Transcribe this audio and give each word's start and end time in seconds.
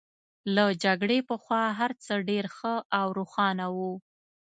له 0.55 0.65
جګړې 0.83 1.19
پخوا 1.29 1.63
هرڅه 1.79 2.13
ډېر 2.29 2.45
ښه 2.57 2.73
او 2.99 3.07
روښانه 3.19 3.65
وو 3.75 3.93